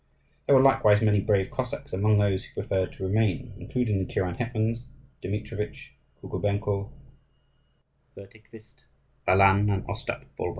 There 0.47 0.55
were 0.55 0.63
likewise 0.63 0.99
many 1.03 1.19
brave 1.21 1.51
Cossacks 1.51 1.93
among 1.93 2.17
those 2.17 2.43
who 2.43 2.59
preferred 2.59 2.91
to 2.93 3.03
remain, 3.03 3.53
including 3.59 3.99
the 3.99 4.11
kuren 4.11 4.35
hetmans, 4.35 4.81
Demitrovitch, 5.21 5.91
Kukubenko, 6.23 6.89
Vertikhvist, 8.17 8.85
Balan, 9.27 9.69
and 9.69 9.85
Ostap 9.87 10.25
Bulba. 10.35 10.49